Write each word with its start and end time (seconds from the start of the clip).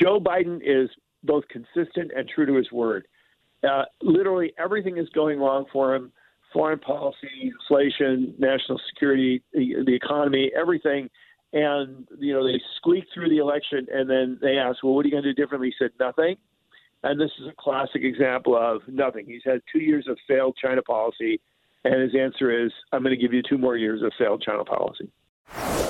Joe 0.00 0.18
Biden 0.20 0.60
is 0.62 0.88
both 1.22 1.44
consistent 1.48 2.12
and 2.16 2.28
true 2.28 2.46
to 2.46 2.54
his 2.54 2.70
word. 2.72 3.06
Uh, 3.68 3.84
literally 4.02 4.52
everything 4.58 4.96
is 4.96 5.08
going 5.10 5.38
wrong 5.38 5.66
for 5.72 5.94
him 5.94 6.12
foreign 6.52 6.78
policy, 6.78 7.28
inflation, 7.42 8.34
national 8.38 8.80
security, 8.88 9.42
the, 9.52 9.74
the 9.86 9.94
economy, 9.94 10.50
everything. 10.58 11.08
And, 11.52 12.06
you 12.18 12.32
know, 12.32 12.44
they 12.44 12.60
squeak 12.76 13.04
through 13.12 13.28
the 13.28 13.38
election 13.38 13.86
and 13.92 14.08
then 14.08 14.38
they 14.40 14.56
ask, 14.56 14.82
well, 14.82 14.94
what 14.94 15.04
are 15.04 15.08
you 15.08 15.12
going 15.12 15.24
to 15.24 15.32
do 15.32 15.40
differently? 15.40 15.68
He 15.68 15.84
said, 15.84 15.90
nothing. 15.98 16.36
And 17.02 17.20
this 17.20 17.30
is 17.40 17.46
a 17.48 17.54
classic 17.58 18.02
example 18.02 18.56
of 18.56 18.82
nothing. 18.88 19.26
He's 19.26 19.42
had 19.44 19.60
two 19.72 19.80
years 19.80 20.06
of 20.08 20.18
failed 20.28 20.56
China 20.60 20.82
policy. 20.82 21.40
And 21.84 22.02
his 22.02 22.14
answer 22.14 22.64
is, 22.64 22.72
I'm 22.92 23.02
going 23.02 23.16
to 23.16 23.20
give 23.20 23.32
you 23.32 23.42
two 23.42 23.58
more 23.58 23.76
years 23.76 24.02
of 24.02 24.12
failed 24.18 24.42
China 24.42 24.64
policy. 24.64 25.10